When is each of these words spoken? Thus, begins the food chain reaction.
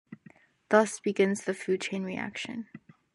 Thus, 0.69 0.99
begins 0.99 1.43
the 1.43 1.53
food 1.53 1.81
chain 1.81 2.01
reaction. 2.03 2.67